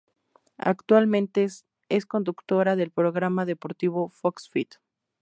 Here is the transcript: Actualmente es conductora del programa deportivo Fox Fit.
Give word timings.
Actualmente 0.57 1.47
es 1.87 2.05
conductora 2.07 2.75
del 2.75 2.89
programa 2.89 3.45
deportivo 3.45 4.09
Fox 4.09 4.49
Fit. 4.49 4.77